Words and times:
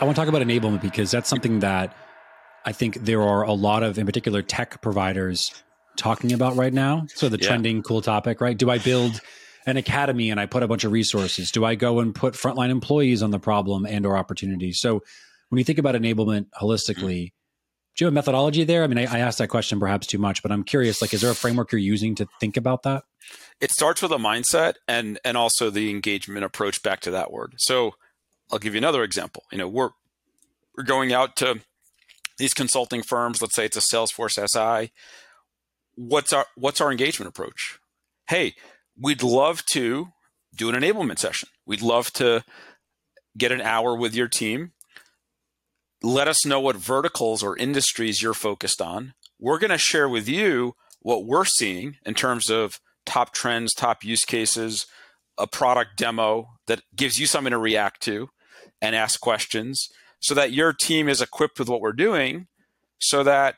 I 0.00 0.04
want 0.04 0.16
to 0.16 0.22
talk 0.22 0.28
about 0.30 0.40
enablement 0.40 0.80
because 0.80 1.10
that's 1.10 1.28
something 1.28 1.60
that 1.60 1.94
I 2.64 2.72
think 2.72 3.04
there 3.04 3.20
are 3.20 3.42
a 3.42 3.52
lot 3.52 3.82
of, 3.82 3.98
in 3.98 4.06
particular, 4.06 4.40
tech 4.40 4.80
providers 4.80 5.52
talking 5.96 6.32
about 6.32 6.56
right 6.56 6.72
now. 6.72 7.06
So 7.14 7.28
the 7.28 7.38
yeah. 7.38 7.48
trending 7.48 7.82
cool 7.82 8.00
topic, 8.00 8.40
right? 8.40 8.56
Do 8.56 8.70
I 8.70 8.78
build 8.78 9.20
an 9.66 9.76
academy 9.76 10.30
and 10.30 10.40
I 10.40 10.46
put 10.46 10.62
a 10.62 10.68
bunch 10.68 10.84
of 10.84 10.92
resources? 10.92 11.50
Do 11.50 11.66
I 11.66 11.74
go 11.74 12.00
and 12.00 12.14
put 12.14 12.32
frontline 12.32 12.70
employees 12.70 13.22
on 13.22 13.30
the 13.30 13.38
problem 13.38 13.84
and 13.84 14.06
or 14.06 14.16
opportunity? 14.16 14.72
So 14.72 15.02
when 15.50 15.58
you 15.58 15.64
think 15.64 15.78
about 15.78 15.94
enablement 15.94 16.46
holistically, 16.58 17.26
mm. 17.26 17.32
do 17.96 18.04
you 18.04 18.06
have 18.06 18.12
a 18.12 18.14
methodology 18.14 18.64
there? 18.64 18.82
I 18.84 18.86
mean, 18.86 19.06
I, 19.06 19.16
I 19.16 19.18
asked 19.18 19.36
that 19.36 19.48
question 19.48 19.78
perhaps 19.78 20.06
too 20.06 20.18
much, 20.18 20.42
but 20.42 20.50
I'm 20.50 20.64
curious, 20.64 21.02
like, 21.02 21.12
is 21.12 21.20
there 21.20 21.30
a 21.30 21.34
framework 21.34 21.72
you're 21.72 21.78
using 21.78 22.14
to 22.14 22.26
think 22.40 22.56
about 22.56 22.84
that? 22.84 23.04
It 23.60 23.70
starts 23.70 24.00
with 24.00 24.12
a 24.12 24.16
mindset 24.16 24.76
and 24.88 25.18
and 25.26 25.36
also 25.36 25.68
the 25.68 25.90
engagement 25.90 26.42
approach 26.42 26.82
back 26.82 27.00
to 27.00 27.10
that 27.10 27.30
word. 27.30 27.56
So 27.58 27.96
I'll 28.52 28.58
give 28.58 28.74
you 28.74 28.78
another 28.78 29.02
example. 29.02 29.44
You 29.52 29.58
know, 29.58 29.68
we're 29.68 29.90
we're 30.76 30.84
going 30.84 31.12
out 31.12 31.36
to 31.36 31.60
these 32.38 32.54
consulting 32.54 33.02
firms. 33.02 33.40
Let's 33.40 33.54
say 33.54 33.66
it's 33.66 33.76
a 33.76 33.80
Salesforce 33.80 34.38
SI. 34.48 34.92
What's 35.94 36.32
our 36.32 36.46
what's 36.56 36.80
our 36.80 36.90
engagement 36.90 37.28
approach? 37.28 37.78
Hey, 38.28 38.54
we'd 38.98 39.22
love 39.22 39.64
to 39.72 40.08
do 40.54 40.68
an 40.68 40.74
enablement 40.74 41.18
session. 41.18 41.48
We'd 41.66 41.82
love 41.82 42.12
to 42.14 42.44
get 43.36 43.52
an 43.52 43.60
hour 43.60 43.94
with 43.94 44.14
your 44.14 44.28
team. 44.28 44.72
Let 46.02 46.28
us 46.28 46.46
know 46.46 46.60
what 46.60 46.76
verticals 46.76 47.42
or 47.42 47.56
industries 47.56 48.22
you're 48.22 48.34
focused 48.34 48.80
on. 48.80 49.14
We're 49.38 49.58
going 49.58 49.70
to 49.70 49.78
share 49.78 50.08
with 50.08 50.28
you 50.28 50.74
what 51.00 51.24
we're 51.24 51.44
seeing 51.44 51.96
in 52.04 52.14
terms 52.14 52.50
of 52.50 52.80
top 53.06 53.32
trends, 53.32 53.74
top 53.74 54.02
use 54.04 54.24
cases, 54.24 54.86
a 55.38 55.46
product 55.46 55.96
demo 55.96 56.48
that 56.66 56.82
gives 56.94 57.18
you 57.18 57.26
something 57.26 57.50
to 57.50 57.58
react 57.58 58.02
to 58.02 58.30
and 58.80 58.94
ask 58.94 59.20
questions 59.20 59.88
so 60.20 60.34
that 60.34 60.52
your 60.52 60.72
team 60.72 61.08
is 61.08 61.20
equipped 61.20 61.58
with 61.58 61.68
what 61.68 61.80
we're 61.80 61.92
doing 61.92 62.46
so 62.98 63.22
that 63.22 63.56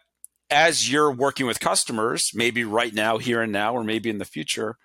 as 0.50 0.90
you're 0.90 1.10
working 1.10 1.46
with 1.46 1.60
customers, 1.60 2.30
maybe 2.34 2.62
right 2.62 2.92
now, 2.92 3.18
here 3.18 3.40
and 3.40 3.52
now, 3.52 3.74
or 3.74 3.82
maybe 3.82 4.10
in 4.10 4.18
the 4.18 4.24
future, 4.24 4.76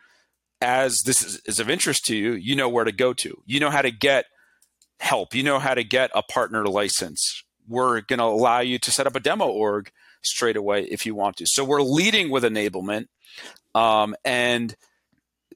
as 0.62 1.04
this 1.04 1.24
is, 1.24 1.42
is 1.46 1.60
of 1.60 1.70
interest 1.70 2.06
to 2.06 2.16
you, 2.16 2.34
you 2.34 2.56
know 2.56 2.70
where 2.70 2.86
to 2.86 2.92
go 2.92 3.14
to. 3.14 3.42
You 3.46 3.60
know 3.60 3.70
how 3.70 3.82
to 3.82 3.92
get 3.92 4.26
help. 5.00 5.36
You 5.36 5.44
know 5.44 5.60
how 5.60 5.74
to 5.74 5.84
get 5.84 6.10
a 6.16 6.24
partner 6.24 6.66
license. 6.66 7.44
We're 7.68 8.02
going 8.02 8.20
to 8.20 8.26
allow 8.26 8.62
you 8.62 8.80
to 8.80 8.92
set 8.92 9.06
up 9.06 9.16
a 9.16 9.20
demo 9.20 9.48
org 9.48 9.92
straight 10.24 10.56
away 10.56 10.86
if 10.86 11.06
you 11.06 11.14
want 11.14 11.38
to. 11.38 11.46
So 11.46 11.64
we're 11.64 11.82
leading 11.82 12.30
with 12.30 12.44
enablement. 12.44 13.08
Um, 13.76 14.16
and 14.26 14.76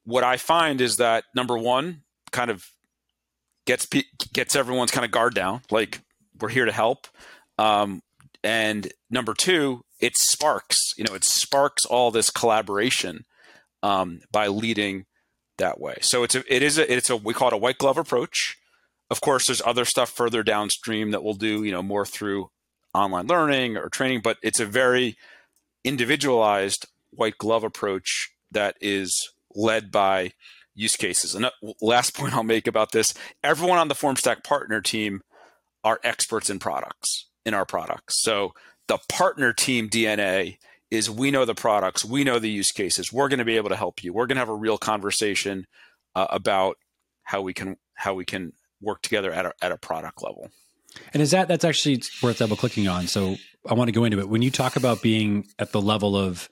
what 0.04 0.24
I 0.24 0.38
find 0.38 0.82
is 0.82 0.98
that 0.98 1.24
number 1.34 1.58
one, 1.58 2.04
kind 2.32 2.52
of 2.52 2.68
gets 3.66 3.88
gets 4.34 4.56
everyone's 4.56 4.92
kind 4.92 5.06
of 5.06 5.12
guard 5.12 5.34
down. 5.34 5.62
Like 5.70 6.02
we're 6.40 6.50
here 6.50 6.66
to 6.66 6.72
help. 6.72 7.08
Um, 7.58 8.02
and 8.44 8.92
number 9.10 9.34
two, 9.34 9.84
it 10.00 10.18
sparks. 10.18 10.78
You 10.98 11.04
know, 11.04 11.14
it 11.14 11.24
sparks 11.24 11.86
all 11.86 12.12
this 12.12 12.30
collaboration 12.30 13.26
um, 13.84 14.22
by 14.32 14.48
leading 14.48 15.06
that 15.58 15.80
way. 15.80 15.98
So 16.02 16.24
it's 16.24 16.36
a 16.36 16.54
it 16.54 16.64
is 16.64 16.78
a 16.78 16.92
it's 16.92 17.10
a 17.10 17.16
we 17.16 17.34
call 17.34 17.50
it 17.50 17.54
a 17.54 17.58
white 17.58 17.78
glove 17.78 17.98
approach. 17.98 18.58
Of 19.10 19.22
course, 19.22 19.48
there's 19.48 19.62
other 19.66 19.86
stuff 19.86 20.10
further 20.10 20.44
downstream 20.44 21.12
that 21.12 21.24
we'll 21.24 21.34
do. 21.34 21.64
You 21.64 21.72
know, 21.72 21.84
more 21.84 22.06
through 22.06 22.50
online 22.94 23.28
learning 23.28 23.78
or 23.78 23.90
training, 23.90 24.22
but 24.24 24.38
it's 24.42 24.60
a 24.60 24.66
very 24.66 25.18
individualized 25.84 26.88
white 27.12 27.38
glove 27.38 27.64
approach 27.64 28.32
that 28.52 28.76
is 28.82 29.32
led 29.56 29.92
by 29.92 30.34
use 30.74 30.96
cases. 30.96 31.36
And 31.36 31.46
uh, 31.46 31.52
last 31.82 32.14
point 32.18 32.34
I'll 32.34 32.44
make 32.44 32.68
about 32.68 32.92
this: 32.92 33.14
everyone 33.44 33.78
on 33.78 33.88
the 33.88 33.96
Formstack 33.96 34.44
partner 34.44 34.82
team 34.82 35.22
are 35.84 36.00
experts 36.04 36.50
in 36.50 36.60
products 36.60 37.28
in 37.46 37.54
our 37.54 37.66
products. 37.66 38.22
So 38.22 38.54
the 38.88 39.00
partner 39.10 39.54
team 39.54 39.90
DNA 39.90 40.58
is 40.92 41.10
we 41.10 41.32
know 41.32 41.46
the 41.46 41.56
products, 41.56 42.04
we 42.04 42.24
know 42.24 42.38
the 42.38 42.50
use 42.50 42.72
cases. 42.72 43.12
We're 43.12 43.30
going 43.30 43.40
to 43.40 43.46
be 43.46 43.58
able 43.58 43.70
to 43.70 43.76
help 43.76 44.04
you. 44.04 44.14
We're 44.14 44.28
going 44.28 44.36
to 44.36 44.42
have 44.42 44.50
a 44.50 44.56
real 44.56 44.78
conversation 44.78 45.66
uh, 46.16 46.28
about 46.30 46.78
how 47.24 47.42
we 47.42 47.54
can 47.54 47.78
how 47.96 48.14
we 48.14 48.26
can 48.26 48.54
work 48.82 49.02
together 49.02 49.32
at 49.32 49.46
a, 49.46 49.54
at 49.62 49.72
a 49.72 49.78
product 49.78 50.22
level. 50.22 50.52
And 51.14 51.22
is 51.22 51.32
that 51.32 51.48
that's 51.48 51.64
actually 51.64 52.02
worth 52.22 52.40
double 52.40 52.58
clicking 52.58 52.88
on? 52.88 53.08
So 53.08 53.38
I 53.70 53.74
want 53.74 53.88
to 53.88 53.94
go 53.94 54.04
into 54.04 54.20
it. 54.20 54.28
When 54.28 54.42
you 54.42 54.52
talk 54.52 54.76
about 54.76 55.02
being 55.02 55.46
at 55.58 55.72
the 55.72 55.82
level 55.82 56.18
of 56.18 56.50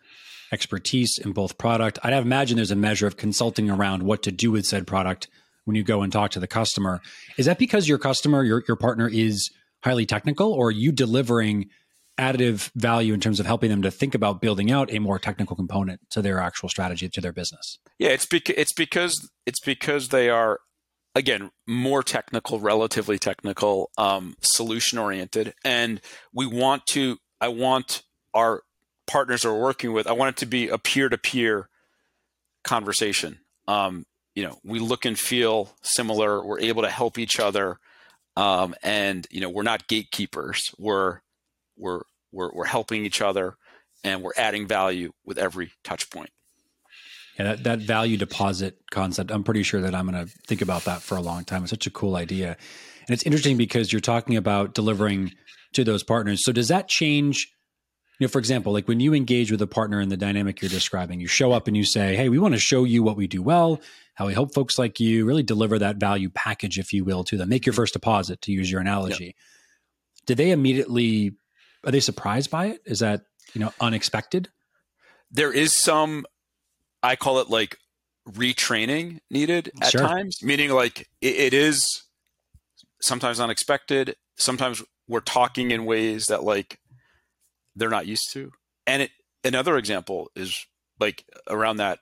expertise 0.51 1.17
in 1.17 1.31
both 1.31 1.57
product, 1.57 1.99
I'd 2.03 2.13
imagine 2.13 2.57
there's 2.57 2.71
a 2.71 2.75
measure 2.75 3.07
of 3.07 3.17
consulting 3.17 3.69
around 3.69 4.03
what 4.03 4.23
to 4.23 4.31
do 4.31 4.51
with 4.51 4.65
said 4.65 4.87
product 4.87 5.27
when 5.65 5.75
you 5.75 5.83
go 5.83 6.01
and 6.01 6.11
talk 6.11 6.31
to 6.31 6.39
the 6.39 6.47
customer. 6.47 7.01
Is 7.37 7.45
that 7.45 7.59
because 7.59 7.87
your 7.87 7.97
customer, 7.97 8.43
your, 8.43 8.63
your 8.67 8.77
partner 8.77 9.07
is 9.07 9.49
highly 9.83 10.05
technical, 10.05 10.51
or 10.51 10.67
are 10.67 10.71
you 10.71 10.91
delivering 10.91 11.69
additive 12.19 12.69
value 12.75 13.13
in 13.13 13.19
terms 13.19 13.39
of 13.39 13.45
helping 13.45 13.69
them 13.69 13.81
to 13.81 13.89
think 13.89 14.13
about 14.13 14.41
building 14.41 14.71
out 14.71 14.91
a 14.91 14.99
more 14.99 15.17
technical 15.17 15.55
component 15.55 16.01
to 16.11 16.21
their 16.21 16.39
actual 16.39 16.67
strategy 16.67 17.07
to 17.07 17.21
their 17.21 17.31
business? 17.31 17.79
Yeah, 17.97 18.09
it's 18.09 18.25
because 18.25 18.55
it's 18.57 18.73
because 18.73 19.29
it's 19.45 19.61
because 19.61 20.09
they 20.09 20.29
are 20.29 20.59
again 21.15 21.51
more 21.67 22.03
technical, 22.03 22.59
relatively 22.59 23.17
technical, 23.17 23.89
um, 23.97 24.35
solution 24.41 24.97
oriented, 24.99 25.53
and 25.63 26.01
we 26.33 26.45
want 26.45 26.85
to. 26.87 27.17
I 27.41 27.47
want 27.47 28.03
our 28.33 28.63
partners 29.09 29.43
are 29.43 29.57
working 29.57 29.91
with. 29.91 30.07
I 30.07 30.11
want 30.11 30.29
it 30.29 30.39
to 30.39 30.45
be 30.45 30.69
a 30.69 30.77
peer 30.77 31.09
to 31.09 31.17
peer 31.17 31.67
conversation. 32.63 33.39
Um, 33.67 34.05
you 34.35 34.43
know 34.43 34.59
we 34.63 34.79
look 34.79 35.05
and 35.05 35.17
feel 35.17 35.75
similar. 35.81 36.45
We're 36.45 36.59
able 36.59 36.83
to 36.83 36.89
help 36.89 37.17
each 37.17 37.39
other. 37.39 37.79
Um, 38.37 38.75
and 38.83 39.27
you 39.31 39.41
know 39.41 39.49
we're 39.49 39.63
not 39.63 39.87
gatekeepers. 39.87 40.73
We're 40.77 41.19
we're 41.75 42.01
we're, 42.31 42.51
we're 42.53 42.65
helping 42.65 43.05
each 43.05 43.21
other 43.21 43.57
and 44.03 44.21
we're 44.21 44.33
adding 44.37 44.67
value 44.67 45.11
with 45.25 45.37
every 45.37 45.71
touch 45.83 46.09
point. 46.09 46.29
Yeah 47.37 47.45
that, 47.45 47.63
that 47.63 47.79
value 47.79 48.17
deposit 48.17 48.77
concept 48.91 49.31
i'm 49.31 49.45
pretty 49.45 49.63
sure 49.63 49.79
that 49.79 49.95
i'm 49.95 50.09
going 50.09 50.25
to 50.25 50.31
think 50.45 50.61
about 50.61 50.83
that 50.83 51.01
for 51.01 51.17
a 51.17 51.21
long 51.21 51.45
time. 51.45 51.63
It's 51.63 51.69
such 51.69 51.87
a 51.87 51.91
cool 51.91 52.17
idea. 52.17 52.49
And 52.49 53.13
it's 53.13 53.23
interesting 53.23 53.57
because 53.57 53.91
you're 53.91 54.01
talking 54.01 54.35
about 54.35 54.75
delivering 54.75 55.31
to 55.73 55.83
those 55.83 56.03
partners. 56.03 56.43
So 56.43 56.51
does 56.51 56.67
that 56.67 56.87
change 56.87 57.47
you 58.19 58.27
know, 58.27 58.29
for 58.29 58.39
example, 58.39 58.73
like 58.73 58.87
when 58.87 58.99
you 58.99 59.13
engage 59.13 59.51
with 59.51 59.61
a 59.61 59.67
partner 59.67 60.01
in 60.01 60.09
the 60.09 60.17
dynamic 60.17 60.61
you're 60.61 60.69
describing, 60.69 61.19
you 61.19 61.27
show 61.27 61.51
up 61.51 61.67
and 61.67 61.75
you 61.75 61.83
say, 61.83 62.15
Hey, 62.15 62.29
we 62.29 62.37
want 62.37 62.53
to 62.53 62.59
show 62.59 62.83
you 62.83 63.01
what 63.01 63.17
we 63.17 63.27
do 63.27 63.41
well 63.41 63.81
how 64.19 64.27
we 64.27 64.33
help 64.33 64.53
folks 64.53 64.77
like 64.77 64.99
you 64.99 65.23
really 65.25 65.43
deliver 65.43 65.79
that 65.79 65.95
value 65.95 66.29
package, 66.29 66.77
if 66.77 66.91
you 66.91 67.05
will, 67.05 67.23
to 67.23 67.37
them. 67.37 67.47
Make 67.47 67.65
your 67.65 67.71
first 67.71 67.93
deposit, 67.93 68.41
to 68.41 68.51
use 68.51 68.69
your 68.69 68.81
analogy. 68.81 69.27
Yep. 69.27 69.35
Did 70.25 70.37
they 70.37 70.51
immediately 70.51 71.37
are 71.85 71.91
they 71.93 72.01
surprised 72.01 72.51
by 72.51 72.65
it? 72.65 72.81
Is 72.83 72.99
that 72.99 73.21
you 73.53 73.61
know 73.61 73.71
unexpected? 73.79 74.49
There 75.31 75.53
is 75.53 75.73
some, 75.73 76.25
I 77.01 77.15
call 77.15 77.39
it 77.39 77.49
like 77.49 77.77
retraining 78.27 79.19
needed 79.31 79.71
at 79.81 79.91
sure. 79.91 80.01
times, 80.01 80.43
meaning 80.43 80.71
like 80.71 81.07
it, 81.21 81.35
it 81.35 81.53
is 81.53 82.03
sometimes 83.01 83.39
unexpected. 83.39 84.17
Sometimes 84.35 84.83
we're 85.07 85.21
talking 85.21 85.71
in 85.71 85.85
ways 85.85 86.25
that 86.25 86.43
like 86.43 86.77
they're 87.75 87.89
not 87.89 88.07
used 88.07 88.31
to. 88.33 88.51
And 88.87 89.03
it, 89.03 89.11
another 89.43 89.77
example 89.77 90.29
is 90.35 90.65
like 90.99 91.25
around 91.47 91.77
that 91.77 91.99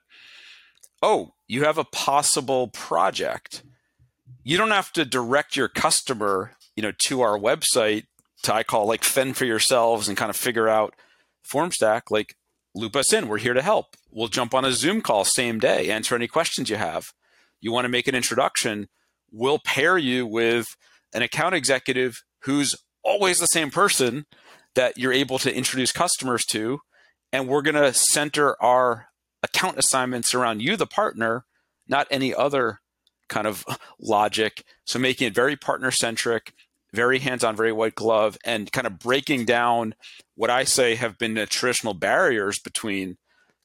oh, 1.02 1.32
you 1.46 1.64
have 1.64 1.78
a 1.78 1.84
possible 1.84 2.68
project. 2.68 3.62
You 4.42 4.56
don't 4.56 4.70
have 4.70 4.92
to 4.94 5.04
direct 5.04 5.56
your 5.56 5.68
customer, 5.68 6.56
you 6.76 6.82
know, 6.82 6.92
to 7.04 7.20
our 7.20 7.38
website 7.38 8.06
to 8.42 8.54
I 8.54 8.62
call 8.62 8.86
like 8.86 9.04
fend 9.04 9.36
for 9.36 9.44
yourselves 9.44 10.08
and 10.08 10.16
kind 10.16 10.30
of 10.30 10.36
figure 10.36 10.68
out 10.68 10.94
Formstack. 11.50 12.02
Like 12.10 12.36
loop 12.74 12.96
us 12.96 13.12
in. 13.12 13.28
We're 13.28 13.38
here 13.38 13.54
to 13.54 13.62
help. 13.62 13.96
We'll 14.10 14.28
jump 14.28 14.54
on 14.54 14.64
a 14.64 14.72
Zoom 14.72 15.00
call 15.00 15.24
same 15.24 15.58
day, 15.58 15.90
answer 15.90 16.14
any 16.14 16.28
questions 16.28 16.70
you 16.70 16.76
have. 16.76 17.12
You 17.60 17.72
want 17.72 17.84
to 17.86 17.90
make 17.90 18.06
an 18.06 18.14
introduction, 18.14 18.88
we'll 19.32 19.58
pair 19.58 19.98
you 19.98 20.26
with 20.26 20.66
an 21.12 21.22
account 21.22 21.54
executive 21.54 22.22
who's 22.42 22.76
always 23.02 23.40
the 23.40 23.46
same 23.46 23.70
person 23.70 24.26
that 24.78 24.96
you're 24.96 25.12
able 25.12 25.40
to 25.40 25.52
introduce 25.52 25.90
customers 25.90 26.44
to. 26.44 26.78
And 27.32 27.48
we're 27.48 27.62
going 27.62 27.74
to 27.74 27.92
center 27.92 28.54
our 28.62 29.08
account 29.42 29.76
assignments 29.76 30.34
around 30.34 30.62
you, 30.62 30.76
the 30.76 30.86
partner, 30.86 31.46
not 31.88 32.06
any 32.12 32.32
other 32.32 32.78
kind 33.28 33.48
of 33.48 33.64
logic. 34.00 34.62
So 34.84 35.00
making 35.00 35.26
it 35.26 35.34
very 35.34 35.56
partner 35.56 35.90
centric, 35.90 36.52
very 36.94 37.18
hands 37.18 37.42
on, 37.42 37.56
very 37.56 37.72
white 37.72 37.96
glove, 37.96 38.38
and 38.44 38.70
kind 38.70 38.86
of 38.86 39.00
breaking 39.00 39.46
down 39.46 39.96
what 40.36 40.48
I 40.48 40.62
say 40.62 40.94
have 40.94 41.18
been 41.18 41.34
the 41.34 41.46
traditional 41.46 41.94
barriers 41.94 42.60
between 42.60 43.16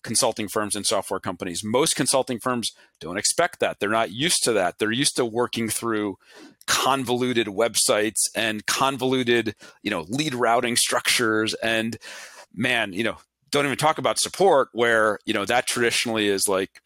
consulting 0.03 0.47
firms 0.47 0.75
and 0.75 0.85
software 0.85 1.19
companies. 1.19 1.63
Most 1.63 1.95
consulting 1.95 2.39
firms 2.39 2.71
don't 3.00 3.17
expect 3.17 3.59
that. 3.59 3.79
They're 3.79 3.89
not 3.89 4.11
used 4.11 4.44
to 4.44 4.53
that. 4.53 4.79
They're 4.79 4.91
used 4.91 5.15
to 5.15 5.25
working 5.25 5.69
through 5.69 6.17
convoluted 6.67 7.47
websites 7.47 8.19
and 8.35 8.65
convoluted, 8.65 9.55
you 9.81 9.91
know, 9.91 10.05
lead 10.09 10.33
routing 10.33 10.75
structures 10.75 11.53
and 11.55 11.97
man, 12.53 12.94
you 12.94 13.03
know, 13.03 13.17
don't 13.53 13.65
even 13.65 13.77
talk 13.77 14.00
about 14.00 14.19
support 14.19 14.69
where 14.73 15.19
you 15.25 15.33
know 15.33 15.45
that 15.45 15.67
traditionally 15.67 16.27
is 16.27 16.47
like 16.47 16.81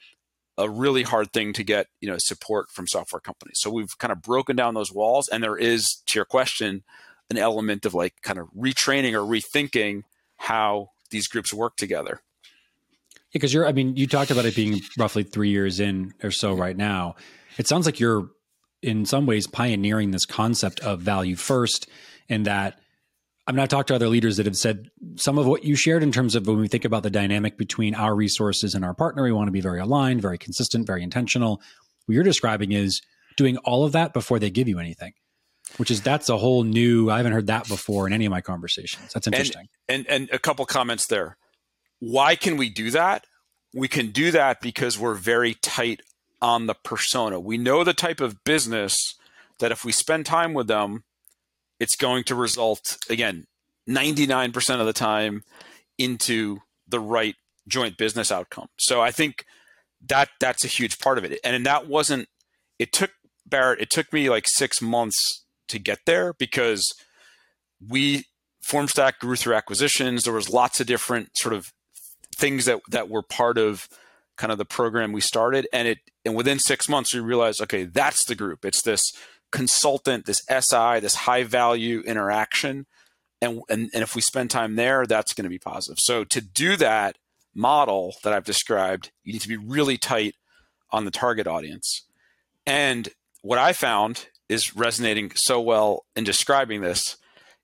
a 0.57 0.69
really 0.69 1.03
hard 1.03 1.31
thing 1.31 1.53
to 1.53 1.63
get 1.63 1.87
you 2.01 2.09
know 2.09 2.17
support 2.19 2.69
from 2.69 2.87
software 2.87 3.21
companies. 3.21 3.57
So 3.59 3.71
we've 3.71 3.97
kind 3.97 4.11
of 4.11 4.21
broken 4.21 4.55
down 4.55 4.73
those 4.73 4.91
walls, 4.91 5.29
and 5.29 5.41
there 5.41 5.55
is, 5.55 6.03
to 6.07 6.19
your 6.19 6.25
question, 6.25 6.83
an 7.29 7.37
element 7.37 7.85
of 7.85 7.93
like 7.93 8.15
kind 8.21 8.37
of 8.37 8.47
retraining 8.49 9.13
or 9.13 9.25
rethinking 9.25 10.03
how 10.37 10.91
these 11.09 11.27
groups 11.29 11.53
work 11.53 11.77
together. 11.77 12.21
Because 13.37 13.53
you're, 13.53 13.67
I 13.67 13.71
mean, 13.71 13.95
you 13.95 14.07
talked 14.07 14.31
about 14.31 14.45
it 14.45 14.55
being 14.55 14.81
roughly 14.97 15.23
three 15.23 15.49
years 15.49 15.79
in 15.79 16.13
or 16.23 16.31
so 16.31 16.53
right 16.53 16.75
now. 16.75 17.15
It 17.57 17.67
sounds 17.67 17.85
like 17.85 17.99
you're 17.99 18.29
in 18.81 19.05
some 19.05 19.25
ways 19.25 19.47
pioneering 19.47 20.11
this 20.11 20.25
concept 20.25 20.79
of 20.81 21.01
value 21.01 21.35
first, 21.35 21.87
and 22.29 22.45
that 22.45 22.79
I 23.47 23.53
mean, 23.53 23.61
I've 23.61 23.69
talked 23.69 23.87
to 23.87 23.95
other 23.95 24.09
leaders 24.09 24.37
that 24.37 24.45
have 24.45 24.57
said 24.57 24.89
some 25.15 25.37
of 25.37 25.45
what 25.47 25.63
you 25.63 25.75
shared 25.75 26.03
in 26.03 26.11
terms 26.11 26.35
of 26.35 26.47
when 26.47 26.57
we 26.57 26.67
think 26.67 26.83
about 26.83 27.03
the 27.03 27.09
dynamic 27.09 27.57
between 27.57 27.95
our 27.95 28.13
resources 28.13 28.75
and 28.75 28.83
our 28.83 28.93
partner, 28.93 29.23
we 29.23 29.31
want 29.31 29.47
to 29.47 29.53
be 29.53 29.61
very 29.61 29.79
aligned, 29.79 30.21
very 30.21 30.37
consistent, 30.37 30.85
very 30.85 31.01
intentional. 31.01 31.61
What 32.05 32.15
you're 32.15 32.23
describing 32.23 32.73
is 32.73 33.01
doing 33.37 33.57
all 33.59 33.85
of 33.85 33.93
that 33.93 34.13
before 34.13 34.37
they 34.37 34.49
give 34.49 34.67
you 34.67 34.79
anything, 34.79 35.13
which 35.77 35.89
is 35.89 36.01
that's 36.01 36.27
a 36.27 36.37
whole 36.37 36.63
new. 36.63 37.09
I 37.09 37.17
haven't 37.17 37.31
heard 37.31 37.47
that 37.47 37.69
before 37.69 38.05
in 38.05 38.11
any 38.11 38.25
of 38.25 38.31
my 38.31 38.41
conversations. 38.41 39.13
That's 39.13 39.27
interesting. 39.27 39.69
And 39.87 40.05
and, 40.09 40.23
and 40.23 40.29
a 40.33 40.39
couple 40.39 40.65
comments 40.65 41.07
there. 41.07 41.37
Why 41.99 42.35
can 42.35 42.57
we 42.57 42.69
do 42.69 42.91
that? 42.91 43.25
We 43.73 43.87
can 43.87 44.11
do 44.11 44.31
that 44.31 44.61
because 44.61 44.97
we're 44.97 45.15
very 45.15 45.55
tight 45.55 46.01
on 46.41 46.67
the 46.67 46.75
persona. 46.75 47.39
We 47.39 47.57
know 47.57 47.83
the 47.83 47.93
type 47.93 48.21
of 48.21 48.43
business 48.43 48.95
that 49.59 49.71
if 49.71 49.83
we 49.83 49.91
spend 49.91 50.25
time 50.25 50.53
with 50.53 50.67
them, 50.67 51.03
it's 51.79 51.95
going 51.95 52.23
to 52.25 52.35
result 52.35 52.97
again 53.09 53.47
99% 53.87 54.79
of 54.79 54.85
the 54.85 54.93
time 54.93 55.43
into 55.97 56.59
the 56.87 56.99
right 56.99 57.35
joint 57.67 57.97
business 57.97 58.31
outcome. 58.31 58.67
So 58.77 59.01
I 59.01 59.11
think 59.11 59.45
that 60.07 60.29
that's 60.39 60.63
a 60.63 60.69
huge 60.69 60.99
part 60.99 61.17
of 61.17 61.23
it. 61.23 61.39
And 61.43 61.65
that 61.65 61.87
wasn't 61.87 62.29
it 62.77 62.93
took 62.93 63.11
Barrett 63.45 63.81
it 63.81 63.89
took 63.89 64.11
me 64.13 64.29
like 64.29 64.45
6 64.47 64.81
months 64.81 65.43
to 65.67 65.79
get 65.79 65.99
there 66.05 66.33
because 66.33 66.93
we 67.85 68.25
Formstack 68.65 69.19
grew 69.19 69.35
through 69.35 69.55
acquisitions. 69.55 70.23
There 70.23 70.33
was 70.33 70.49
lots 70.49 70.79
of 70.79 70.87
different 70.87 71.29
sort 71.35 71.53
of 71.53 71.71
things 72.37 72.65
that 72.65 72.81
that 72.89 73.09
were 73.09 73.23
part 73.23 73.57
of 73.57 73.87
kind 74.37 74.51
of 74.51 74.57
the 74.57 74.65
program 74.65 75.11
we 75.11 75.21
started 75.21 75.67
and 75.73 75.87
it 75.87 75.97
and 76.23 76.35
within 76.35 76.59
6 76.59 76.89
months 76.89 77.13
we 77.13 77.19
realized 77.19 77.61
okay, 77.61 77.85
that's 77.85 78.25
the 78.25 78.35
group. 78.35 78.63
It's 78.65 78.81
this 78.81 79.11
consultant, 79.51 80.25
this 80.25 80.41
SI, 80.49 80.99
this 80.99 81.15
high 81.15 81.43
value 81.43 82.01
interaction. 82.01 82.85
And, 83.41 83.61
and, 83.69 83.89
and 83.93 84.03
if 84.03 84.15
we 84.15 84.21
spend 84.21 84.49
time 84.49 84.75
there, 84.75 85.05
that's 85.05 85.33
going 85.33 85.43
to 85.43 85.49
be 85.49 85.59
positive. 85.59 85.97
So 85.99 86.23
to 86.25 86.41
do 86.41 86.75
that 86.77 87.17
model 87.53 88.15
that 88.23 88.33
I've 88.33 88.43
described, 88.43 89.11
you 89.23 89.33
need 89.33 89.41
to 89.41 89.47
be 89.47 89.57
really 89.57 89.97
tight 89.97 90.35
on 90.91 91.05
the 91.05 91.11
target 91.11 91.47
audience. 91.47 92.05
And 92.65 93.09
what 93.41 93.59
I 93.59 93.73
found 93.73 94.27
is 94.49 94.75
resonating 94.75 95.31
so 95.35 95.61
well 95.61 96.05
in 96.15 96.23
describing 96.23 96.81
this. 96.81 97.17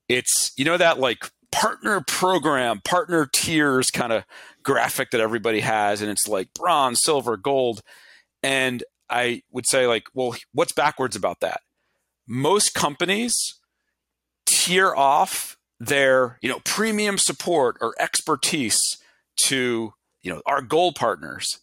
It's, 0.08 0.52
you 0.56 0.64
know, 0.64 0.76
that 0.76 0.98
like 0.98 1.30
partner 1.54 2.02
program, 2.06 2.80
partner 2.80 3.28
tiers 3.32 3.90
kind 3.90 4.12
of 4.12 4.24
graphic 4.62 5.10
that 5.12 5.20
everybody 5.20 5.60
has. 5.60 6.02
And 6.02 6.10
it's 6.10 6.28
like 6.28 6.52
bronze, 6.54 7.00
silver, 7.02 7.36
gold. 7.36 7.80
And 8.42 8.82
I 9.08 9.42
would 9.50 9.66
say, 9.66 9.86
like, 9.86 10.04
well, 10.14 10.34
what's 10.52 10.72
backwards 10.72 11.16
about 11.16 11.40
that? 11.40 11.60
most 12.26 12.74
companies 12.74 13.34
tier 14.46 14.94
off 14.94 15.56
their 15.80 16.38
you 16.40 16.48
know 16.48 16.60
premium 16.64 17.18
support 17.18 17.76
or 17.80 17.94
expertise 17.98 18.80
to 19.36 19.92
you 20.22 20.32
know 20.32 20.40
our 20.46 20.62
gold 20.62 20.94
partners 20.94 21.60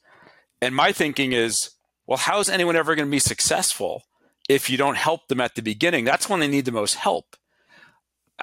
and 0.62 0.76
my 0.76 0.92
thinking 0.92 1.32
is 1.32 1.72
well 2.06 2.18
how's 2.18 2.50
anyone 2.50 2.76
ever 2.76 2.96
going 2.96 3.08
to 3.08 3.12
be 3.12 3.20
successful 3.20 4.04
if 4.50 4.70
you 4.70 4.78
don't 4.78 4.98
help 4.98 5.28
them 5.28 5.40
at 5.40 5.56
the 5.56 5.62
beginning 5.62 6.04
that's 6.04 6.30
when 6.30 6.40
they 6.40 6.48
need 6.48 6.66
the 6.66 6.72
most 6.72 6.96
help 6.96 7.36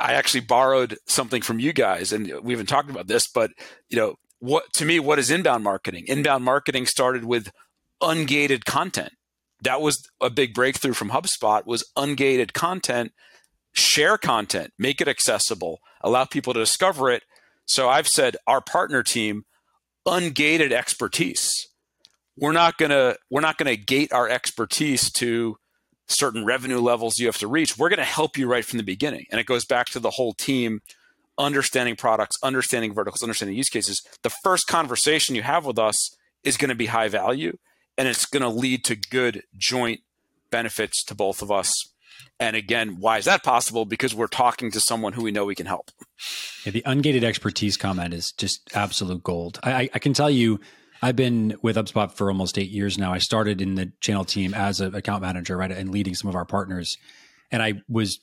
i 0.00 0.12
actually 0.12 0.40
borrowed 0.40 0.96
something 1.06 1.42
from 1.42 1.58
you 1.58 1.72
guys 1.72 2.12
and 2.12 2.32
we 2.42 2.52
haven't 2.52 2.68
talked 2.68 2.90
about 2.90 3.06
this 3.06 3.28
but 3.28 3.50
you 3.88 3.96
know 3.96 4.14
what 4.40 4.64
to 4.72 4.84
me 4.84 4.98
what 5.00 5.18
is 5.18 5.30
inbound 5.30 5.64
marketing 5.64 6.04
inbound 6.06 6.44
marketing 6.44 6.86
started 6.86 7.24
with 7.24 7.50
ungated 8.02 8.64
content 8.64 9.12
that 9.62 9.80
was 9.80 10.08
a 10.20 10.30
big 10.30 10.54
breakthrough 10.54 10.92
from 10.92 11.10
HubSpot 11.10 11.66
was 11.66 11.84
ungated 11.96 12.52
content, 12.52 13.12
share 13.72 14.18
content, 14.18 14.72
make 14.78 15.00
it 15.00 15.08
accessible, 15.08 15.80
allow 16.02 16.24
people 16.24 16.52
to 16.52 16.60
discover 16.60 17.10
it. 17.10 17.24
So 17.66 17.88
I've 17.88 18.08
said 18.08 18.36
our 18.46 18.60
partner 18.60 19.02
team 19.02 19.44
ungated 20.06 20.72
expertise. 20.72 21.66
We're 22.36 22.52
not 22.52 22.78
to 22.90 23.18
we're 23.30 23.40
not 23.40 23.58
to 23.66 23.76
gate 23.76 24.12
our 24.12 24.28
expertise 24.28 25.10
to 25.12 25.56
certain 26.08 26.44
revenue 26.44 26.80
levels 26.80 27.18
you 27.18 27.26
have 27.26 27.38
to 27.38 27.48
reach. 27.48 27.78
We're 27.78 27.90
going 27.90 27.98
to 27.98 28.04
help 28.04 28.36
you 28.36 28.48
right 28.48 28.64
from 28.64 28.78
the 28.78 28.82
beginning. 28.82 29.26
And 29.30 29.40
it 29.40 29.46
goes 29.46 29.64
back 29.64 29.86
to 29.90 30.00
the 30.00 30.10
whole 30.10 30.32
team 30.32 30.80
understanding 31.36 31.96
products, 31.96 32.36
understanding 32.42 32.92
verticals, 32.94 33.22
understanding 33.22 33.56
use 33.56 33.68
cases. 33.68 34.02
The 34.22 34.30
first 34.42 34.66
conversation 34.66 35.34
you 35.34 35.42
have 35.42 35.64
with 35.64 35.78
us 35.78 36.16
is 36.42 36.56
going 36.56 36.70
to 36.70 36.74
be 36.74 36.86
high 36.86 37.08
value 37.08 37.56
and 37.96 38.08
it's 38.08 38.26
going 38.26 38.42
to 38.42 38.48
lead 38.48 38.84
to 38.84 38.96
good 38.96 39.42
joint 39.56 40.00
benefits 40.50 41.04
to 41.04 41.14
both 41.14 41.42
of 41.42 41.50
us. 41.50 41.72
And 42.40 42.56
again, 42.56 42.96
why 43.00 43.18
is 43.18 43.24
that 43.24 43.42
possible? 43.42 43.84
Because 43.84 44.14
we're 44.14 44.28
talking 44.28 44.70
to 44.70 44.80
someone 44.80 45.12
who 45.12 45.22
we 45.22 45.32
know 45.32 45.44
we 45.44 45.54
can 45.54 45.66
help. 45.66 45.90
Yeah, 46.64 46.72
the 46.72 46.82
ungated 46.82 47.24
expertise 47.24 47.76
comment 47.76 48.14
is 48.14 48.32
just 48.32 48.70
absolute 48.74 49.22
gold. 49.22 49.58
I, 49.62 49.90
I 49.92 49.98
can 49.98 50.12
tell 50.12 50.30
you, 50.30 50.60
I've 51.02 51.16
been 51.16 51.56
with 51.62 51.76
HubSpot 51.76 52.10
for 52.10 52.28
almost 52.30 52.58
eight 52.58 52.70
years 52.70 52.98
now. 52.98 53.12
I 53.12 53.18
started 53.18 53.60
in 53.60 53.76
the 53.76 53.92
channel 54.00 54.24
team 54.24 54.54
as 54.54 54.80
an 54.80 54.94
account 54.94 55.22
manager, 55.22 55.56
right, 55.56 55.70
and 55.70 55.90
leading 55.90 56.14
some 56.14 56.28
of 56.28 56.34
our 56.34 56.44
partners. 56.44 56.96
And 57.50 57.62
I 57.62 57.82
was 57.88 58.18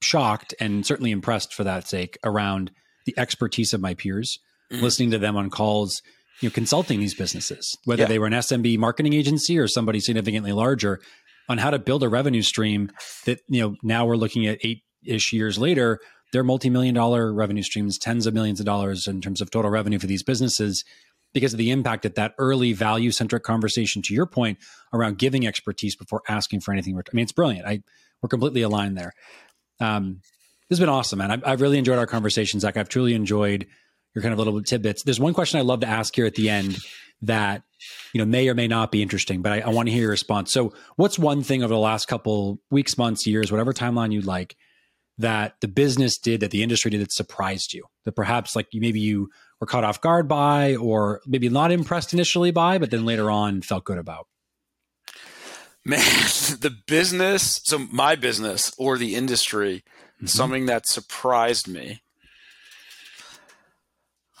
shocked 0.00 0.54
and 0.60 0.86
certainly 0.86 1.10
impressed 1.10 1.52
for 1.52 1.64
that 1.64 1.88
sake 1.88 2.18
around 2.24 2.70
the 3.06 3.14
expertise 3.18 3.72
of 3.74 3.80
my 3.80 3.94
peers, 3.94 4.38
mm-hmm. 4.72 4.82
listening 4.82 5.10
to 5.10 5.18
them 5.18 5.36
on 5.36 5.50
calls 5.50 6.02
you 6.40 6.48
know, 6.48 6.52
consulting 6.52 7.00
these 7.00 7.14
businesses, 7.14 7.76
whether 7.84 8.02
yeah. 8.02 8.08
they 8.08 8.18
were 8.18 8.26
an 8.26 8.32
SMB 8.32 8.78
marketing 8.78 9.12
agency 9.12 9.58
or 9.58 9.68
somebody 9.68 10.00
significantly 10.00 10.52
larger, 10.52 11.00
on 11.48 11.58
how 11.58 11.70
to 11.70 11.78
build 11.78 12.02
a 12.02 12.08
revenue 12.08 12.42
stream 12.42 12.90
that 13.26 13.40
you 13.48 13.60
know 13.60 13.76
now 13.82 14.06
we're 14.06 14.16
looking 14.16 14.46
at 14.46 14.58
eight 14.62 14.82
ish 15.04 15.32
years 15.32 15.58
later. 15.58 15.98
They're 16.32 16.44
multi-million 16.44 16.94
dollar 16.94 17.32
revenue 17.34 17.62
streams, 17.62 17.98
tens 17.98 18.24
of 18.26 18.34
millions 18.34 18.60
of 18.60 18.66
dollars 18.66 19.08
in 19.08 19.20
terms 19.20 19.40
of 19.40 19.50
total 19.50 19.70
revenue 19.70 19.98
for 19.98 20.06
these 20.06 20.22
businesses 20.22 20.84
because 21.32 21.52
of 21.52 21.58
the 21.58 21.70
impact 21.70 22.02
that 22.02 22.16
that 22.16 22.34
early 22.38 22.72
value 22.72 23.10
centric 23.10 23.42
conversation 23.42 24.02
to 24.02 24.14
your 24.14 24.26
point 24.26 24.58
around 24.92 25.18
giving 25.18 25.46
expertise 25.46 25.94
before 25.94 26.22
asking 26.28 26.60
for 26.60 26.72
anything. 26.72 26.96
I 26.96 27.02
mean, 27.12 27.22
it's 27.22 27.32
brilliant. 27.32 27.66
I 27.66 27.82
we're 28.22 28.28
completely 28.28 28.62
aligned 28.62 28.98
there. 28.98 29.12
Um, 29.80 30.20
this 30.68 30.78
has 30.78 30.80
been 30.80 30.88
awesome, 30.88 31.18
man. 31.18 31.30
I've, 31.30 31.42
I've 31.44 31.60
really 31.60 31.78
enjoyed 31.78 31.98
our 31.98 32.06
conversation, 32.06 32.60
Zak. 32.60 32.76
I've 32.76 32.88
truly 32.88 33.14
enjoyed 33.14 33.66
your 34.14 34.22
kind 34.22 34.32
of 34.32 34.38
little 34.38 34.62
tidbits. 34.62 35.02
There's 35.02 35.20
one 35.20 35.34
question 35.34 35.58
I 35.58 35.62
love 35.62 35.80
to 35.80 35.86
ask 35.86 36.14
here 36.14 36.26
at 36.26 36.34
the 36.34 36.50
end 36.50 36.78
that 37.22 37.62
you 38.12 38.18
know 38.18 38.24
may 38.24 38.48
or 38.48 38.54
may 38.54 38.68
not 38.68 38.92
be 38.92 39.02
interesting, 39.02 39.42
but 39.42 39.52
I, 39.52 39.60
I 39.60 39.68
want 39.70 39.88
to 39.88 39.92
hear 39.92 40.02
your 40.02 40.10
response. 40.10 40.52
So, 40.52 40.72
what's 40.96 41.18
one 41.18 41.42
thing 41.42 41.62
over 41.62 41.72
the 41.72 41.80
last 41.80 42.08
couple 42.08 42.60
weeks, 42.70 42.98
months, 42.98 43.26
years, 43.26 43.50
whatever 43.50 43.72
timeline 43.72 44.12
you'd 44.12 44.26
like, 44.26 44.56
that 45.18 45.54
the 45.60 45.68
business 45.68 46.18
did, 46.18 46.40
that 46.40 46.50
the 46.50 46.62
industry 46.62 46.90
did, 46.90 47.00
that 47.00 47.12
surprised 47.12 47.72
you, 47.72 47.84
that 48.04 48.12
perhaps 48.12 48.56
like 48.56 48.68
maybe 48.72 49.00
you 49.00 49.28
were 49.60 49.66
caught 49.66 49.84
off 49.84 50.00
guard 50.00 50.26
by, 50.26 50.76
or 50.76 51.20
maybe 51.26 51.48
not 51.48 51.70
impressed 51.70 52.12
initially 52.12 52.50
by, 52.50 52.78
but 52.78 52.90
then 52.90 53.04
later 53.04 53.30
on 53.30 53.62
felt 53.62 53.84
good 53.84 53.98
about? 53.98 54.26
Man, 55.84 56.00
the 56.60 56.74
business, 56.86 57.60
so 57.64 57.78
my 57.78 58.16
business 58.16 58.72
or 58.78 58.98
the 58.98 59.14
industry, 59.14 59.84
mm-hmm. 60.16 60.26
something 60.26 60.66
that 60.66 60.86
surprised 60.86 61.68
me 61.68 62.00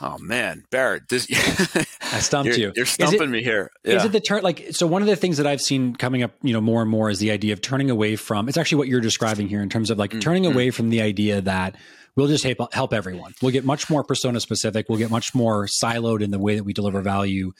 Oh 0.02 0.16
man, 0.18 0.64
Barrett, 0.70 1.08
this 1.10 1.26
I 2.12 2.20
stumped 2.20 2.48
you're, 2.48 2.68
you. 2.68 2.72
You're 2.74 2.86
stumping 2.86 3.22
it, 3.22 3.28
me 3.28 3.42
here. 3.42 3.70
Yeah. 3.84 3.96
Is 3.96 4.04
it 4.04 4.12
the 4.12 4.20
turn? 4.20 4.42
Like, 4.42 4.68
so 4.72 4.86
one 4.86 5.02
of 5.02 5.08
the 5.08 5.16
things 5.16 5.36
that 5.36 5.46
I've 5.46 5.60
seen 5.60 5.94
coming 5.94 6.22
up, 6.22 6.32
you 6.42 6.52
know, 6.52 6.60
more 6.60 6.82
and 6.82 6.90
more 6.90 7.10
is 7.10 7.18
the 7.18 7.30
idea 7.30 7.52
of 7.52 7.60
turning 7.60 7.90
away 7.90 8.16
from. 8.16 8.48
It's 8.48 8.56
actually 8.56 8.78
what 8.78 8.88
you're 8.88 9.00
describing 9.00 9.48
here 9.48 9.62
in 9.62 9.68
terms 9.68 9.90
of 9.90 9.98
like 9.98 10.10
mm-hmm. 10.10 10.20
turning 10.20 10.46
away 10.46 10.70
from 10.70 10.90
the 10.90 11.02
idea 11.02 11.40
that 11.42 11.76
we'll 12.16 12.28
just 12.28 12.44
help, 12.44 12.72
help 12.72 12.92
everyone. 12.92 13.34
We'll 13.42 13.52
get 13.52 13.64
much 13.64 13.88
more 13.90 14.04
persona 14.04 14.40
specific. 14.40 14.88
We'll 14.88 14.98
get 14.98 15.10
much 15.10 15.34
more 15.34 15.66
siloed 15.66 16.22
in 16.22 16.30
the 16.30 16.38
way 16.38 16.56
that 16.56 16.64
we 16.64 16.72
deliver 16.72 17.00
value. 17.00 17.52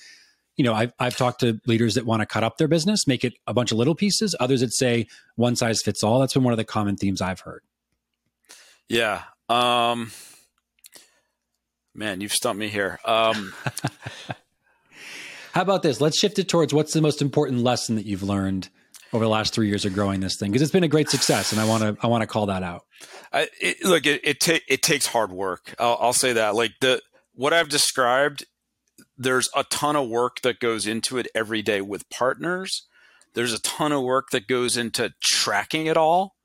You 0.56 0.64
know, 0.64 0.74
I've 0.74 0.92
I've 0.98 1.16
talked 1.16 1.40
to 1.40 1.60
leaders 1.66 1.94
that 1.94 2.04
want 2.04 2.20
to 2.20 2.26
cut 2.26 2.44
up 2.44 2.58
their 2.58 2.68
business, 2.68 3.06
make 3.06 3.24
it 3.24 3.34
a 3.46 3.54
bunch 3.54 3.72
of 3.72 3.78
little 3.78 3.94
pieces. 3.94 4.34
Others 4.40 4.60
that 4.60 4.74
say 4.74 5.06
one 5.36 5.56
size 5.56 5.80
fits 5.82 6.02
all. 6.02 6.20
That's 6.20 6.34
been 6.34 6.42
one 6.42 6.52
of 6.52 6.58
the 6.58 6.64
common 6.64 6.96
themes 6.96 7.22
I've 7.22 7.40
heard. 7.40 7.62
Yeah. 8.88 9.22
Um 9.48 10.10
Man, 11.94 12.20
you've 12.20 12.32
stumped 12.32 12.58
me 12.58 12.68
here. 12.68 13.00
Um, 13.04 13.52
How 15.60 15.64
about 15.64 15.82
this? 15.82 16.00
Let's 16.00 16.18
shift 16.18 16.38
it 16.38 16.48
towards 16.48 16.72
what's 16.72 16.94
the 16.94 17.02
most 17.02 17.20
important 17.20 17.62
lesson 17.62 17.96
that 17.96 18.06
you've 18.06 18.22
learned 18.22 18.70
over 19.12 19.22
the 19.22 19.28
last 19.28 19.52
three 19.52 19.68
years 19.68 19.84
of 19.84 19.92
growing 19.92 20.20
this 20.20 20.36
thing 20.36 20.50
because 20.50 20.62
it's 20.62 20.72
been 20.72 20.84
a 20.84 20.88
great 20.88 21.10
success, 21.10 21.52
and 21.52 21.60
I 21.60 21.66
want 21.66 21.82
to 21.82 21.98
I 22.02 22.06
want 22.06 22.22
to 22.22 22.26
call 22.26 22.46
that 22.46 22.62
out. 22.62 22.86
I, 23.30 23.46
it, 23.60 23.84
look, 23.84 24.06
it 24.06 24.22
it, 24.24 24.40
ta- 24.40 24.64
it 24.66 24.80
takes 24.82 25.08
hard 25.08 25.30
work. 25.30 25.74
I'll, 25.78 25.98
I'll 26.00 26.12
say 26.14 26.32
that. 26.32 26.54
Like 26.54 26.72
the 26.80 27.02
what 27.34 27.52
I've 27.52 27.68
described, 27.68 28.46
there's 29.18 29.50
a 29.54 29.64
ton 29.64 29.96
of 29.96 30.08
work 30.08 30.40
that 30.40 30.60
goes 30.60 30.86
into 30.86 31.18
it 31.18 31.28
every 31.34 31.60
day 31.60 31.82
with 31.82 32.08
partners. 32.08 32.86
There's 33.34 33.52
a 33.52 33.60
ton 33.60 33.92
of 33.92 34.02
work 34.02 34.30
that 34.30 34.48
goes 34.48 34.78
into 34.78 35.12
tracking 35.22 35.84
it 35.84 35.98
all 35.98 36.36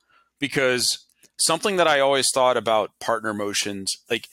because 0.41 1.05
something 1.39 1.77
that 1.77 1.87
I 1.87 2.01
always 2.01 2.27
thought 2.33 2.57
about 2.57 2.91
partner 2.99 3.33
motions, 3.33 3.95
like 4.11 4.27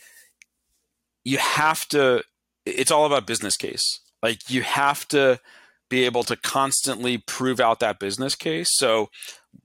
you 1.23 1.39
have 1.39 1.87
to, 1.91 2.25
it's 2.67 2.91
all 2.91 3.07
about 3.07 3.29
business 3.29 3.57
case. 3.57 4.01
Like 4.23 4.49
you 4.49 4.63
have 4.63 5.07
to 5.09 5.41
be 5.89 6.05
able 6.05 6.25
to 6.25 6.37
constantly 6.37 7.19
prove 7.19 7.61
out 7.61 7.81
that 7.81 7.99
business 7.99 8.35
case. 8.35 8.69
So 8.73 9.11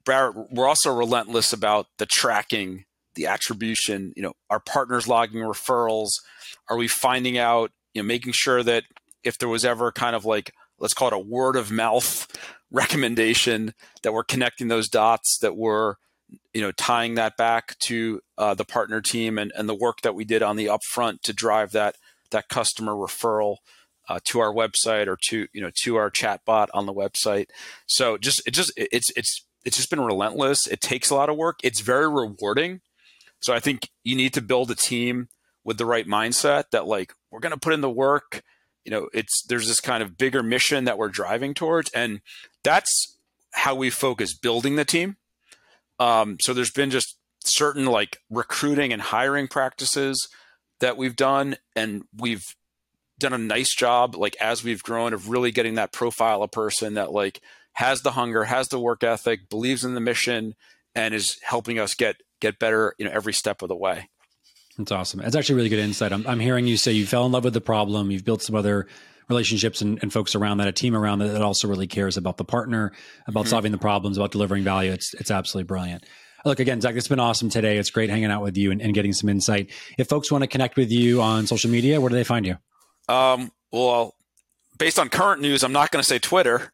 we're 0.05 0.67
also 0.67 0.93
relentless 0.93 1.53
about 1.53 1.87
the 1.99 2.05
tracking, 2.05 2.85
the 3.15 3.27
attribution, 3.27 4.13
you 4.15 4.23
know, 4.23 4.33
our 4.49 4.59
partners 4.59 5.07
logging 5.07 5.41
referrals. 5.41 6.09
Are 6.69 6.75
we 6.75 6.87
finding 6.87 7.37
out, 7.37 7.71
you 7.93 8.01
know, 8.01 8.07
making 8.07 8.33
sure 8.33 8.61
that 8.63 8.83
if 9.23 9.37
there 9.37 9.49
was 9.49 9.63
ever 9.63 9.91
kind 9.91 10.15
of 10.15 10.25
like, 10.25 10.53
let's 10.79 10.93
call 10.93 11.07
it 11.07 11.13
a 11.13 11.19
word 11.19 11.55
of 11.55 11.71
mouth 11.71 12.27
recommendation, 12.71 13.73
that 14.03 14.11
we're 14.11 14.23
connecting 14.23 14.67
those 14.67 14.89
dots, 14.89 15.37
that 15.41 15.55
we're 15.55 15.95
you 16.53 16.61
know 16.61 16.71
tying 16.71 17.15
that 17.15 17.37
back 17.37 17.77
to 17.79 18.21
uh, 18.37 18.53
the 18.53 18.65
partner 18.65 18.99
team 18.99 19.37
and, 19.37 19.51
and 19.55 19.69
the 19.69 19.75
work 19.75 20.01
that 20.01 20.15
we 20.15 20.25
did 20.25 20.43
on 20.43 20.57
the 20.57 20.65
upfront 20.65 21.21
to 21.21 21.31
drive 21.31 21.71
that 21.71 21.95
that 22.31 22.49
customer 22.49 22.93
referral 22.93 23.57
uh, 24.07 24.19
to 24.25 24.39
our 24.39 24.53
website 24.53 25.07
or 25.07 25.17
to 25.29 25.47
you 25.53 25.61
know 25.61 25.71
to 25.83 25.95
our 25.95 26.09
chatbot 26.09 26.67
on 26.73 26.85
the 26.85 26.93
website. 26.93 27.47
So 27.85 28.17
just 28.17 28.45
it 28.47 28.51
just 28.51 28.71
it's 28.75 29.11
it's 29.15 29.45
it's 29.65 29.77
just 29.77 29.89
been 29.89 30.01
relentless. 30.01 30.67
It 30.67 30.81
takes 30.81 31.09
a 31.09 31.15
lot 31.15 31.29
of 31.29 31.37
work. 31.37 31.59
It's 31.63 31.81
very 31.81 32.09
rewarding. 32.09 32.81
So 33.39 33.53
i 33.53 33.59
think 33.59 33.89
you 34.03 34.15
need 34.15 34.33
to 34.33 34.41
build 34.41 34.71
a 34.71 34.75
team 34.75 35.29
with 35.63 35.77
the 35.77 35.85
right 35.85 36.07
mindset 36.07 36.71
that 36.71 36.87
like 36.87 37.13
we're 37.29 37.39
going 37.39 37.53
to 37.53 37.59
put 37.59 37.73
in 37.73 37.81
the 37.81 37.89
work. 37.89 38.41
You 38.83 38.91
know 38.91 39.09
it's 39.13 39.43
there's 39.47 39.67
this 39.67 39.81
kind 39.81 40.01
of 40.01 40.17
bigger 40.17 40.41
mission 40.41 40.85
that 40.85 40.97
we're 40.97 41.09
driving 41.09 41.53
towards 41.53 41.91
and 41.91 42.21
that's 42.63 43.17
how 43.51 43.75
we 43.75 43.89
focus 43.89 44.33
building 44.33 44.75
the 44.75 44.85
team. 44.85 45.17
Um, 45.99 46.37
so 46.39 46.53
there's 46.53 46.71
been 46.71 46.91
just 46.91 47.17
certain 47.43 47.85
like 47.85 48.17
recruiting 48.29 48.93
and 48.93 49.01
hiring 49.01 49.47
practices 49.47 50.27
that 50.79 50.97
we've 50.97 51.15
done, 51.15 51.57
and 51.75 52.03
we've 52.15 52.43
done 53.19 53.33
a 53.33 53.37
nice 53.37 53.73
job 53.73 54.15
like 54.15 54.35
as 54.39 54.63
we've 54.63 54.83
grown 54.83 55.13
of 55.13 55.29
really 55.29 55.51
getting 55.51 55.75
that 55.75 55.91
profile 55.91 56.43
of 56.43 56.51
person 56.51 56.95
that 56.95 57.11
like 57.11 57.41
has 57.73 58.01
the 58.01 58.11
hunger, 58.11 58.45
has 58.45 58.67
the 58.69 58.79
work 58.79 59.03
ethic, 59.03 59.49
believes 59.49 59.83
in 59.83 59.93
the 59.93 59.99
mission, 59.99 60.55
and 60.95 61.13
is 61.13 61.37
helping 61.43 61.79
us 61.79 61.93
get 61.93 62.17
get 62.41 62.59
better, 62.59 62.93
you 62.97 63.05
know, 63.05 63.11
every 63.11 63.33
step 63.33 63.61
of 63.61 63.69
the 63.69 63.75
way. 63.75 64.09
That's 64.77 64.91
awesome. 64.91 65.21
It's 65.21 65.35
actually 65.35 65.55
really 65.55 65.69
good 65.69 65.79
insight. 65.79 66.13
I'm, 66.13 66.25
I'm 66.27 66.39
hearing 66.39 66.67
you 66.67 66.77
say 66.77 66.91
you 66.91 67.05
fell 67.05 67.25
in 67.25 67.31
love 67.31 67.43
with 67.43 67.53
the 67.53 67.61
problem. 67.61 68.11
You've 68.11 68.25
built 68.25 68.43
some 68.43 68.55
other 68.55 68.87
relationships 69.27 69.81
and, 69.81 69.99
and 70.01 70.13
folks 70.13 70.35
around 70.35 70.57
that, 70.59 70.67
a 70.67 70.71
team 70.71 70.95
around 70.95 71.19
that 71.19 71.29
that 71.29 71.41
also 71.41 71.67
really 71.67 71.87
cares 71.87 72.15
about 72.15 72.37
the 72.37 72.45
partner, 72.45 72.93
about 73.27 73.41
mm-hmm. 73.41 73.49
solving 73.49 73.71
the 73.71 73.77
problems, 73.77 74.17
about 74.17 74.31
delivering 74.31 74.63
value. 74.63 74.91
It's 74.91 75.13
it's 75.15 75.31
absolutely 75.31 75.67
brilliant. 75.67 76.05
Look, 76.45 76.59
again, 76.59 76.79
Zak, 76.79 76.95
it's 76.95 77.07
been 77.07 77.19
awesome 77.19 77.49
today. 77.49 77.77
It's 77.77 77.89
great 77.89 78.09
hanging 78.09 78.31
out 78.31 78.43
with 78.43 78.55
you 78.55 78.71
and, 78.71 78.81
and 78.81 78.93
getting 78.93 79.11
some 79.11 79.27
insight. 79.27 79.71
If 79.97 80.07
folks 80.07 80.31
want 80.31 80.43
to 80.43 80.47
connect 80.47 80.77
with 80.77 80.91
you 80.91 81.21
on 81.21 81.47
social 81.47 81.69
media, 81.69 81.99
where 81.99 82.09
do 82.09 82.15
they 82.15 82.23
find 82.23 82.45
you? 82.45 82.57
Um, 83.07 83.51
well, 83.71 84.15
based 84.77 84.99
on 84.99 85.09
current 85.09 85.41
news, 85.41 85.63
I'm 85.63 85.73
not 85.73 85.91
going 85.91 86.01
to 86.01 86.07
say 86.07 86.19
Twitter, 86.19 86.69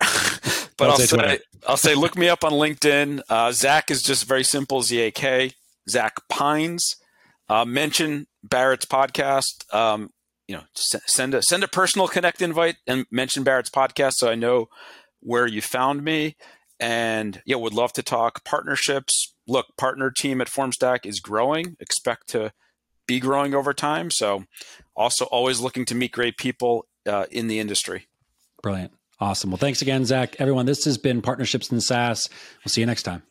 but 0.78 0.90
I'll 0.90 0.98
say, 0.98 1.08
Twitter. 1.08 1.44
I'll 1.68 1.78
say 1.78 1.96
look 1.96 2.18
me 2.18 2.30
up 2.30 2.44
on 2.44 2.52
LinkedIn. 2.52 3.22
Uh, 3.30 3.52
Zak 3.52 3.92
is 3.92 4.02
just 4.02 4.26
very 4.26 4.44
simple, 4.44 4.82
Z 4.82 5.00
A 5.00 5.12
K. 5.12 5.52
Zach 5.90 6.16
Pines. 6.30 6.96
Uh, 7.50 7.66
mention 7.66 8.28
Barrett's 8.44 8.86
podcast. 8.86 9.74
Um, 9.74 10.12
you 10.48 10.56
know, 10.56 10.64
send 10.74 11.34
a 11.34 11.42
send 11.42 11.64
a 11.64 11.68
personal 11.68 12.08
connect 12.08 12.42
invite 12.42 12.78
and 12.86 13.06
mention 13.12 13.44
Barrett's 13.44 13.70
podcast 13.70 14.14
so 14.16 14.30
I 14.30 14.36
know 14.36 14.68
where 15.22 15.48
you 15.48 15.62
found 15.62 16.04
me. 16.04 16.36
And 16.80 17.42
yeah, 17.46 17.56
would 17.56 17.74
love 17.74 17.94
to 17.94 18.04
talk 18.04 18.44
partnerships. 18.44 19.34
Look, 19.48 19.68
partner 19.78 20.12
team 20.12 20.42
at 20.42 20.48
Formstack 20.48 21.06
is 21.06 21.20
growing. 21.20 21.78
Expect 21.80 22.28
to 22.30 22.52
be 23.08 23.20
growing 23.20 23.54
over 23.54 23.74
time. 23.74 24.12
So, 24.12 24.46
also 24.96 25.26
always 25.26 25.60
looking 25.60 25.86
to 25.86 25.96
meet 25.96 26.12
great 26.12 26.38
people 26.38 26.86
uh, 27.08 27.26
in 27.32 27.48
the 27.48 27.60
industry. 27.60 28.08
Brilliant. 28.62 28.94
Awesome. 29.20 29.52
Well, 29.52 29.58
thanks 29.58 29.82
again, 29.82 30.06
Zak. 30.06 30.36
Everyone, 30.40 30.66
this 30.66 30.86
has 30.86 30.98
been 30.98 31.22
Partnerships 31.22 31.72
in 31.72 31.80
SaaS. 31.82 32.30
We'll 32.64 32.72
see 32.72 32.82
you 32.82 32.88
next 32.88 33.04
time. 33.04 33.24